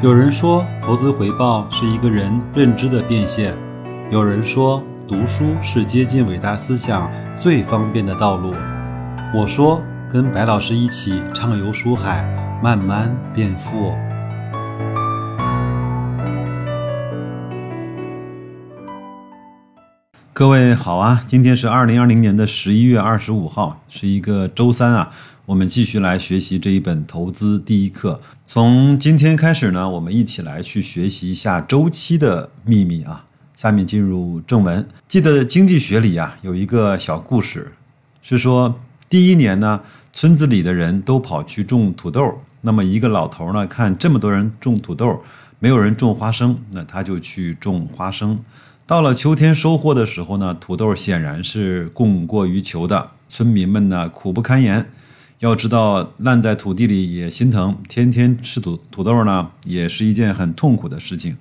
[0.00, 3.52] 有人说，投资回报是一个人认知的变现；
[4.12, 8.54] 有人说，读书是接近伟大思想最方便的道路。
[9.34, 12.22] 我说，跟白老师一起畅游书海，
[12.62, 13.92] 慢慢变富。
[20.32, 25.10] 各位好啊，今天是二零二零年的十一月二十五号，是一个周三啊。
[25.48, 28.20] 我们继续来学习这一本投资第一课。
[28.44, 33.24] 从今天开始呢，我们一起来去学习一下周期的秘密啊。
[33.56, 34.86] 下面进入正文。
[35.08, 37.72] 记得经济学里啊有一个小故事，
[38.20, 39.80] 是说第一年呢，
[40.12, 42.42] 村子里的人都跑去种土豆。
[42.60, 45.22] 那么一个老头呢，看这么多人种土豆，
[45.60, 48.38] 没有人种花生，那他就去种花生。
[48.86, 54.90] 到了秋天收获的时候呢，土豆显然是供过于求的，村民们呢苦不堪言。
[55.40, 61.36] 要知道，烂在土地里也心疼，天天吃土土豆呢，也是一件很痛苦的事情。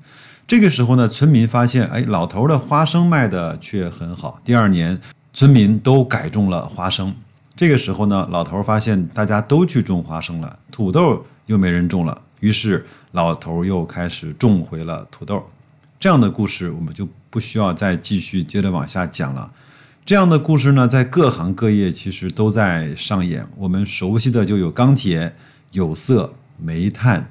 [0.48, 4.40] 这个时候呢，村民发现，哎，老头的花生卖的却很好。
[4.44, 5.00] 第二年，
[5.34, 7.16] 村民都改种了花生。
[7.56, 15.44] 这个时候呢，老头发现大家都去种花生了，土豆又没人种了，于是老头又开始种回了土豆。
[16.00, 19.52] 这样的故事，我们就不需要再继续接着往下讲了。
[20.08, 23.46] 这样的故事呢，在各行各业其实都在上演。
[23.58, 25.36] 我们熟悉的就有钢铁、
[25.74, 27.30] 有色、煤炭、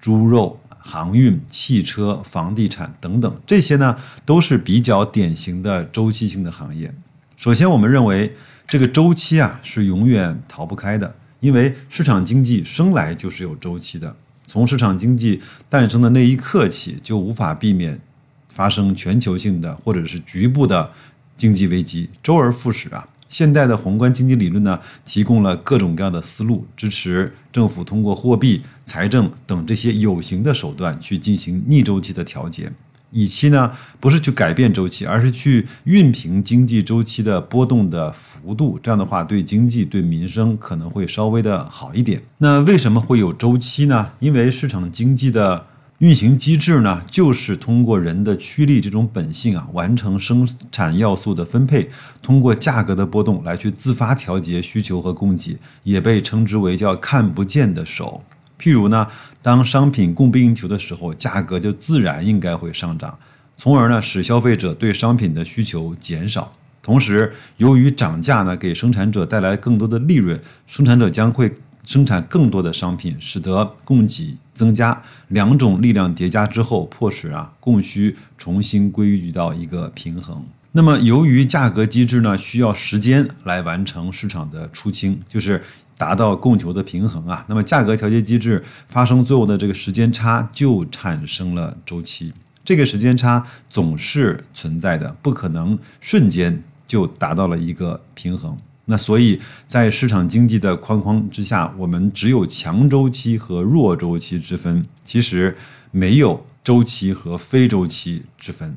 [0.00, 6.90] 猪肉、航运、汽车、房地产等等，这些呢都是比较典型的周期性的行业。
[7.36, 8.34] 首先，我们认为
[8.66, 14.16] 这个周期啊是永远逃不开的，因为市场经济生来就是有周期的。
[14.46, 18.00] 从市场经济诞生的那一刻起，就无法避免
[18.48, 20.90] 发生全球性的或者是局部的。
[21.36, 23.08] 经济危机周而复始啊！
[23.28, 32.70] 现代的宏观经济理论呢，提供了各种各样的思路，支持政府通过货币、财政等这些有形的手段去进行逆周期的调节，
[33.10, 38.78] 以期呢不是去改变周期，而是去熨平经济周期的波动的幅度。
[38.80, 42.22] 这样的话，对经济、对民生可能会稍微的好一点。
[42.38, 44.12] 那为什么会有周期呢？
[44.20, 45.66] 因为市场经济的。
[45.98, 51.88] 运行机制呢，就是通过人的趋利这种本性啊，完成生产要素的分配，
[52.20, 58.24] 通过价格的波动来去自发调节需求和供给，也被称之为叫看不见的手。
[58.60, 59.06] 譬如呢，
[59.40, 63.16] 当商品供不应求的时候，价格就自然应该会上涨，
[63.56, 66.52] 从而呢使消费者对商品的需求减少。
[66.82, 71.54] 同时，由于涨价呢给生产者带来更多的利润，生产者将会。
[71.84, 80.44] 生产更多的商品，使得供给增加，两种力量叠加之后，迫使啊供需重新归于到一个平衡。
[80.72, 85.62] 那么，由于价格机制呢需要时间来完成市场的出清，就是
[85.96, 87.44] 达到供求的平衡啊。
[87.48, 92.32] 那么，价格调节机制发生作用的这个时间差就产生了周期。
[92.64, 98.56] 这个时间差总是存在的，不可能瞬间就达到了一个平衡。
[98.86, 105.56] 那所以，在市场经济的框框之下，我们只有强周期和弱周期之分，其实
[105.90, 108.76] 没有周期和非周期之分，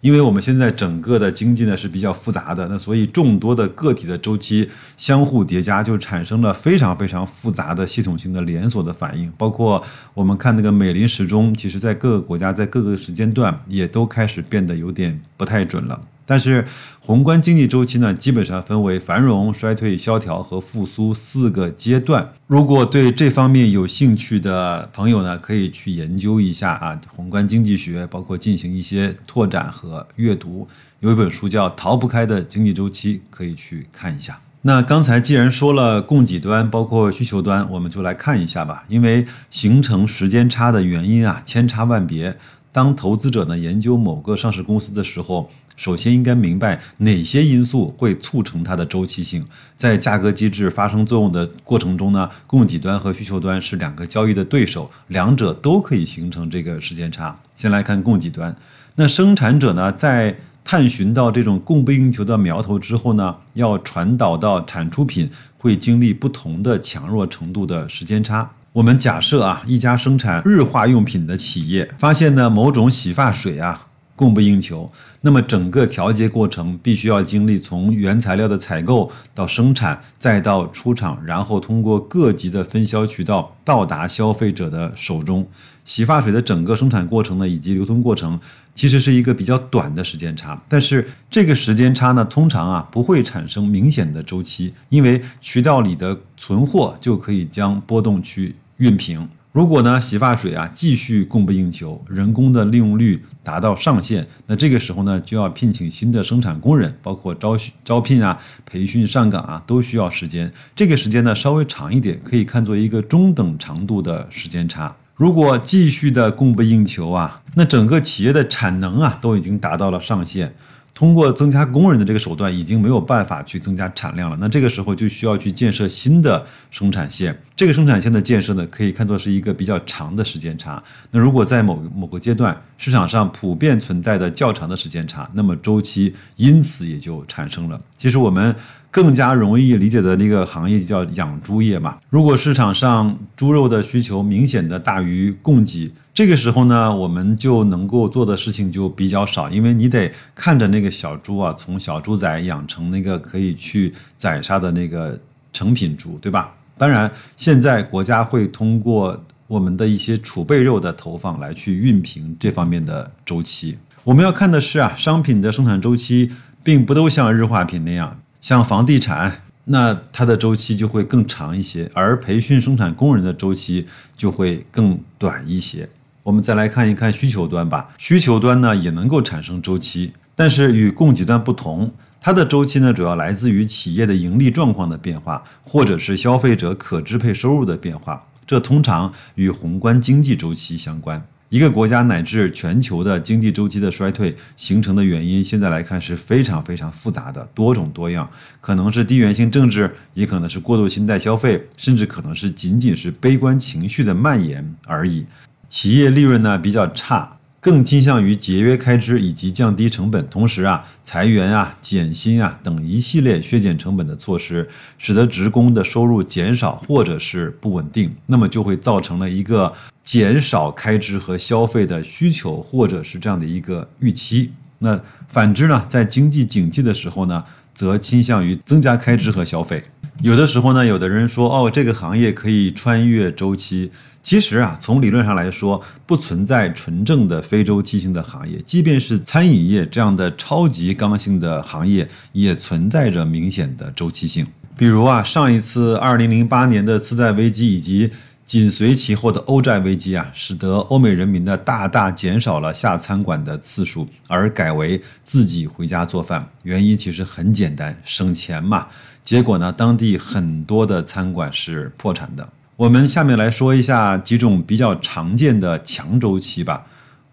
[0.00, 9.82] 因为我们现在整个的经济呢是比较复杂的，那所以众多的个体的周期相互叠加，就产生了非常非常复杂的系统性的连锁的反应，包括
[10.14, 16.00] 我们看那个美林时钟，其实在各个国家在各个时间段也都开始变得有点不太准了。
[16.30, 16.66] 但是，
[17.00, 22.34] 宏观经济周期呢，基本上分为繁荣、衰退、萧条和复苏四个阶段。
[22.46, 30.68] 如果对这方面有兴趣的朋友呢，可以去研究一下啊，宏观经济学，包括进行一些拓展和阅读。
[31.00, 34.38] 有一本书叫《逃不开的经济周期》，可以去看一下。
[34.62, 38.84] 那刚才既然说了供给端，包括需求端，我们就来看一下吧。
[38.88, 42.36] 因为形成时间差的原因啊，千差万别。
[42.78, 49.44] 当投资者呢研究某个上市公司的时候，首先应该明白哪些因素会促成它的周期性。
[49.76, 57.36] 在价格机制发生作用的过程中呢，供给端和需求端是两个交易的对手，两者都可以形成这个时间差。
[57.56, 58.56] 先来看供给端，
[58.94, 65.28] 那生产者呢在探寻到这种供不应求的苗头之后呢，要传导到产出品，
[65.58, 68.52] 会经历不同的强弱程度的时间差。
[68.74, 74.92] 我们假设啊，一家生产日化用品的企业发现呢，某种洗发水啊供不应求，
[75.22, 85.48] 那么整个调节过程必须要经历从原材料的采购到生产，再到出厂，然后通过各级的分销渠道到达消费者的手中。
[85.84, 88.38] 洗发水的整个生产过程呢，以及流通过程，
[88.78, 90.56] 其实是一个比较短的时间差。
[90.68, 99.28] 但是这个时间差呢，通常啊不会产生明显的周期，因为渠道里的存货就可以将波动去熨平。
[99.50, 110.48] 如果呢洗发水啊继续供不应求，人工的利用率达到上限，那这个时候呢就要聘请新的生产工人，包括招招聘啊、培训上岗啊，都需要时间。
[110.76, 114.94] 这个时间呢稍微长一点，可以看作一个中等长度的时间差。
[115.18, 120.54] 如果继续的供不应求啊，那整个企业的产能啊都已经达到了上限。
[120.98, 124.36] 通过增加工人的这个手段，已经没有办法去增加产量了。
[124.40, 127.40] 那这个时候就需要去建设新的生产线。
[127.54, 130.82] 这个生产线的建设呢，可以看作是一个比较长的时间差。
[131.12, 137.80] 那如果在某某个阶段市场上普遍存在的较长的时间差，那么周期因此也就产生了。
[137.96, 138.52] 其实我们。
[138.90, 141.98] 更加容易理解的那个行业就叫养猪业嘛。
[142.08, 155.16] 如果市场上猪肉的需求明显的大于供给，这个时候呢，我们就能够做的事情就比较少，因为你得看着那个小猪啊，从小猪仔养成那个可以去宰杀的那个
[155.52, 156.52] 成品猪，对吧？
[156.76, 163.78] 当然，现在国家会通过我们的一些储备肉的投放来去熨平这方面的周期。
[164.02, 166.32] 我们要看的是啊，商品的生产周期
[166.64, 168.20] 并不都像日化品那样。
[168.40, 173.86] 像房地产，那它的周期就会更长一些，而培训生产工人的周期
[174.16, 175.88] 就会更短一些。
[176.28, 181.90] 我们再来看一看需求端吧，需求端呢也能够产生周期，但是与供给端不同，
[182.20, 191.26] 它的周期呢主要来自于企业的盈利状况的变化，或者是消费者可支配收入的变化，这通常与宏观经济周期相关。
[191.48, 198.28] 一个国家乃至全球的经济周期的衰退形成的原因，现在来看是非常非常复杂的，多种多样，
[198.60, 205.24] 可能是地缘性政治，也可能是过度信贷消费，甚至可能是仅仅是悲观情绪的蔓延而已。
[205.68, 207.34] 企业利润呢比较差。
[207.60, 219.74] 更倾向于节约开支以及降低成本，同时啊，裁员啊、减薪啊等一系列削减成本的措施，使得职工的收入减少或者是不稳定，那么就会造成了一个
[220.04, 224.52] 减少开支和消费的需求，或者是这样的一个预期。
[224.78, 227.44] 那反之呢，在经济景气的时候呢，
[227.74, 229.82] 则倾向于增加开支和消费。
[230.20, 233.90] 有的时候呢，有的人说，哦，这个行业可以穿越周期。
[234.20, 238.60] 其实啊，从理论上来说，不存在纯正的非周期性的行业。
[238.66, 244.44] 即便是餐饮业这样的超级刚性的行业，也存在着明显的周期性。
[244.76, 248.10] 比如啊，上一次二零零八年的次贷危机以及
[248.44, 256.50] 紧随其后的欧债危机啊，使得欧美人民呢大大减少了下餐馆的次数，而改为自己回家做饭。
[256.64, 258.88] 原因其实很简单，省钱嘛。
[259.28, 262.48] 结果呢，当地很多的餐馆是破产的。
[262.76, 266.86] 我们下面来说一下几种比较常见的强周期吧。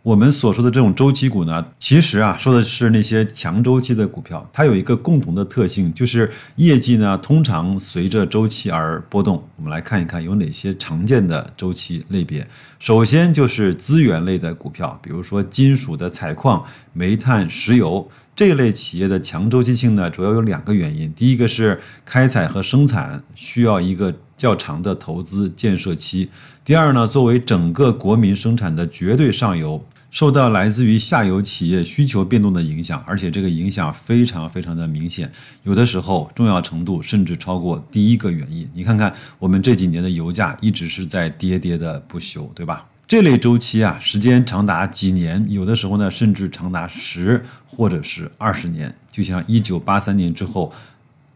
[0.03, 9.41] 我们所说的这种周期股呢，其实啊说的是那些强周期的股票，它有一个共同的特性，就是业绩呢通常随着周期而波动。
[9.56, 12.45] 我们来看一看有哪些常见的周期类别。
[12.77, 21.14] 首先就是资源类的股票，比如说金属的采矿、煤炭、石油这类企业的强周期性呢，主要有两个原因。
[21.14, 24.14] 第一个是开采和生产需要一个。
[24.38, 26.30] 较长的投资建设期。
[26.66, 35.32] 第二呢，作为整个国民生产的绝对上游，受到来自于下游企业需求变动的影响，而且这个影响非常非常的明显，
[35.64, 38.70] 有的时候重要程度甚至超过第一个原因。
[38.74, 42.86] 你看看我们这几年的油价一直是在跌跌的不休，对吧？
[43.07, 48.95] 这类周期啊，时间长达几年，有的时候呢甚至长达十或者是二十年。
[49.12, 50.71] 就像一九八三年之后。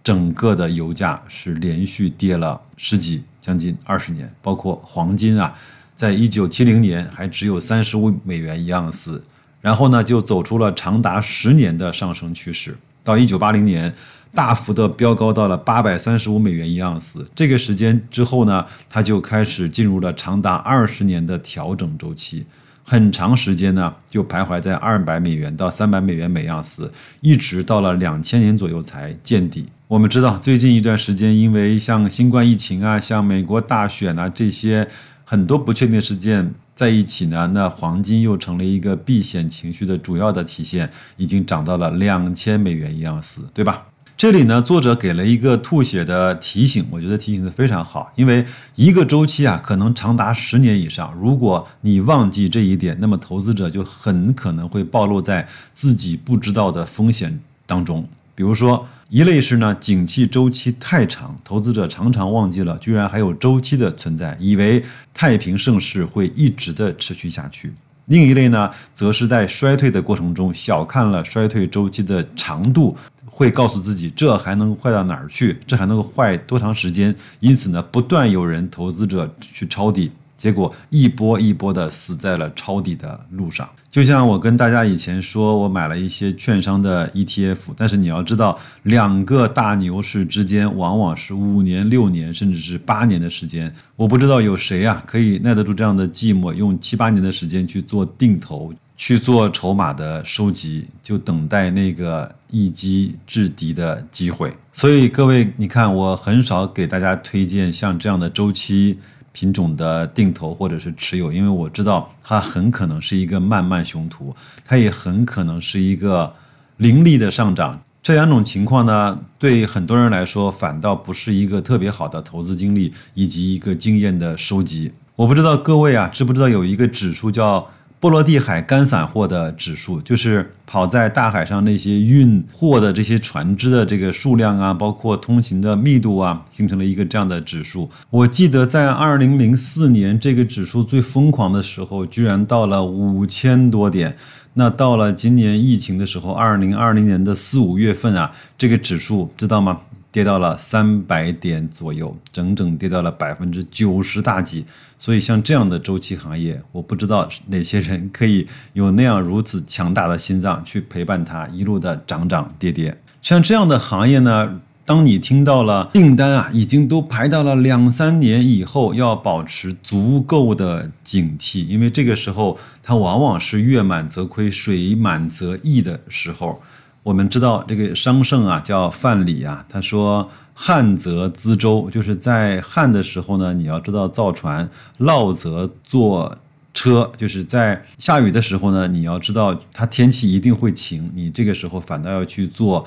[0.02, 5.54] 整个的油价是连续跌了十几，将近二十年，包括黄金啊，
[5.94, 9.22] 在一九七零年还只有三十五美元一盎司，
[9.62, 13.94] 然后呢就走出了长达十年的上升趋势，到一九八零年
[14.34, 22.46] 大幅的飙高到了八百三十五美元一盎司，这个时间之后呢，它就开始进入了长达二十年的调整周期。
[22.84, 29.68] 很长时间呢，就徘徊在二百美元到三百美元每盎司，一直到了两千年左右才见底。
[29.88, 34.88] 我们知道，最近一段时间，因为像新冠疫情啊，像美国大选啊这些
[35.24, 43.86] 很多不确定事件在一起呢，那黄金又成了一个避险情绪的主要的体现，已经涨到了两千美元一盎司，对吧？
[44.20, 48.46] 这里呢，作者给了一个吐血的提醒，我觉得提醒的非常好，因为
[48.76, 51.18] 一个周期啊，可能长达十年以上。
[51.18, 58.06] 如果你忘记这一点，那么投资者就很可能会暴露在自己不知道的风险当中。
[58.36, 64.84] 比如说，一类是呢，景气周期太长，投资者常常忘记了居然还有周期的存在，以为
[65.14, 67.72] 太平盛世会一直的持续下去。
[68.08, 72.98] 另一类呢，则是在衰退的过程中小看了衰退周期的长度。
[73.40, 75.58] 会告诉自己，这还能坏到哪儿去？
[75.66, 77.16] 这还能够坏多长时间？
[77.40, 83.66] 因此呢，不断有人投资者去抄底，结果一波一波的死在了抄底的路上。
[83.90, 93.74] 就像我跟大家以前说，我买了一些券商的 ETF，但是你要知道，两个大牛市之间往往是五年、六年，甚至是八年的时间。
[93.96, 104.54] 我不知道有谁啊可以耐得住这样的寂寞，用七八年的时间去做定投，去做筹码的收集，就等待那个一击制敌的机会。
[104.74, 109.00] 所以各位，你看，我很少给大家推荐像这样的周期。
[109.32, 116.34] 品种的定投或者是持有，因为我知道它很可能是一个漫漫熊图，它也很可能是一个
[116.78, 117.80] 凌厉的上涨。
[118.02, 124.92] 这两种情况呢，对很多人来说反倒不是一个特别好的投资经历以及一个经验的收集。
[125.16, 127.70] 我不知道各位啊，知不知道有一个指数叫？
[128.00, 137.90] 波罗的海干散货的指数，就是跑在大海上那些运货的这些船只的这个数量啊，包括通行的密度啊，形成了一个这样的指数。
[138.10, 144.16] 我记得在二零零四年这个指数最疯狂的时候，居然到了五千多点。
[144.54, 149.82] 那到了今年疫情的时候，二零二零年的四五月份啊，这个指数知道吗？
[150.12, 154.66] 跌到了三百点左右，整整跌到了百分之九十大几。
[154.98, 163.00] 所以，像这样的周期行业，我不知道哪些人可以有那样如此强大的心脏去陪伴它一路的涨涨跌跌。
[163.22, 176.62] 像这样的行业呢，当你听到了订单啊，已经都排到了两三年以后，要保持足够的警惕，因为这个时候它往往是月满则亏，水满则溢的时候。
[177.04, 180.30] 我们知道这个商圣啊，叫范蠡啊，他说。
[180.62, 186.38] 旱则资舟，就是在旱的时候呢，你要知道造船；涝则坐
[186.74, 192.86] 车，就是在下雨的时候呢，你要知道它天气一定会晴，你这个时候反倒要去做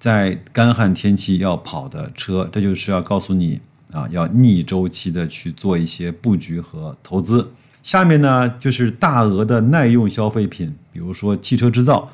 [0.00, 2.48] 在干旱天气要跑的车。
[2.50, 3.60] 这就是要告诉你
[3.92, 7.52] 啊，要逆周期的去做一些布局和投资。
[7.84, 12.10] 下面呢，就是大额的耐用消费品，比如说汽车制造，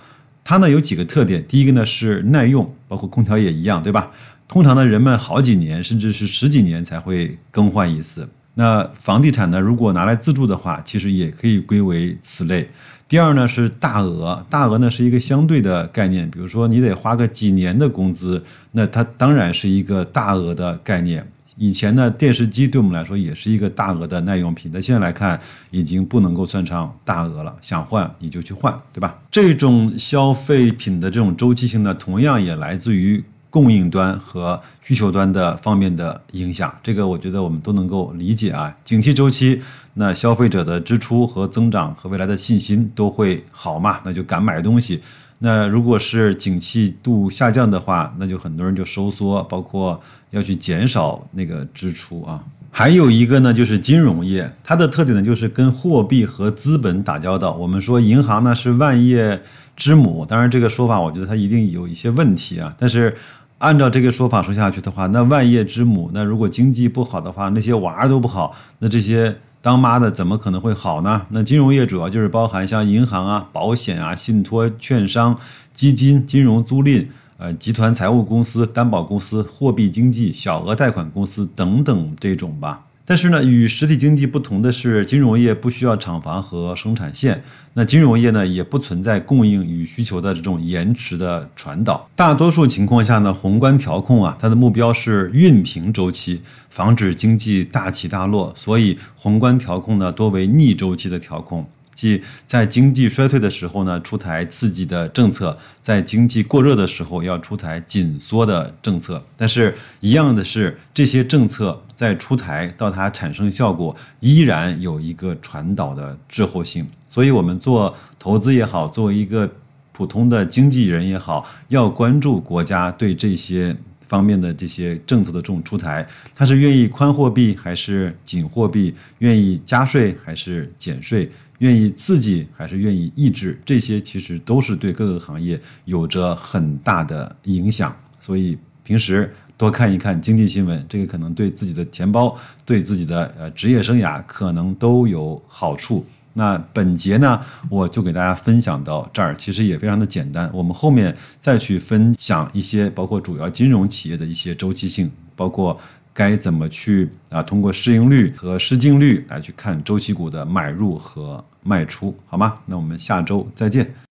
[0.48, 1.44] 它呢有几个特点。
[1.46, 4.10] 第一个呢是耐用，包括空调也一样，对吧？
[4.48, 8.26] 通常呢，人们好几年甚至是十几年才会更换一次。
[8.54, 12.70] 那房地产呢，如果拿来自住的话，其实也可以归为此类。
[13.06, 21.30] 第二呢是大额，大额呢是一个相对的概念，比如说你得花个几年的工资，那它当然是一个大额的概念。
[21.58, 25.38] 以前呢，电视机对我们来说也是一个大额的耐用品，但现在来看
[25.70, 27.54] 已经不能够算上大额了。
[27.60, 29.18] 想换你就去换，对吧？
[29.30, 33.22] 这种消费品的这种周期性呢，同样也来自于。
[33.50, 38.76] 供应端和需求端的方面的影响，这个我觉得我们都能够理解啊。
[38.84, 39.58] 景气周期，
[39.94, 45.00] 那消费者的支出和增长和未来的信心都会好嘛，那就敢买东西。
[45.38, 49.98] 那如果是景气度下降的话，那就很多人就收缩，包括
[50.30, 52.44] 要去减少那个支出啊。
[52.70, 57.54] 还有一个呢，就是金融业，它的特点呢就是跟货币和资本打交道。
[57.54, 59.42] 我们说银行呢是万业
[59.76, 63.16] 之母，当然这个说法我觉得它一定有一些问题啊，但是。
[63.58, 71.26] 按照这个说法说下去的话，那万业之母，那如果经济不好的话，那些娃儿都不好，那这些当妈的怎么可能会好呢？
[71.30, 75.36] 那金融业主要就是包含像银行啊、保险啊、信托、券商、
[75.74, 77.08] 基金、金融租赁、
[77.38, 82.84] 呃集团财务公司、担保公司、货币经济、小额贷款公司等等这种吧。
[83.04, 87.42] 但是呢，与实体经济不同的是，金融业不需要厂房和生产线。
[87.72, 92.06] 那金融业呢，也不存在供应与需求的这种延迟的传导。
[92.14, 98.52] 大多数情况下呢，宏观调控啊，它的目标是熨平周期，防止经济大起大落。
[98.54, 101.66] 所以，宏观调控呢，多为逆周期的调控。
[101.98, 105.52] 即在经济衰退的时候呢，出台刺激的政策；
[105.82, 109.20] 在经济过热的时候，要出台紧缩的政策。
[109.36, 116.86] 但是，一样的是，这些政策在出台到它产生效果，依然有一个传导的滞后性。
[117.08, 119.50] 所以，我们做投资也好，作为一个
[119.90, 123.76] 普通的经纪人也好，要关注国家对这些
[124.06, 128.94] 方面的这些政策的这种出台，它是愿意宽货币还是紧货币？
[129.18, 131.28] 愿意加税还是减税？
[131.58, 137.94] 愿意刺激还是愿意抑制，这些其实都是对各个行业有着很大的影响。
[138.20, 146.04] 所以平时多看一看经济新闻，这个可能对自己的钱包、对自己的呃职业生涯可能都有好处。
[146.34, 150.48] 那本节呢，我就给大家分享到这儿，其实也非常的简单。
[150.54, 155.80] 我们后面再去分享一些，包括主要金融企业的一些周期性，包括。
[156.18, 157.40] 该怎么去啊？
[157.40, 162.58] 通过市盈率和市净率来去看周期股的买入和卖出，好吗？
[162.66, 163.88] 那我们下周再见。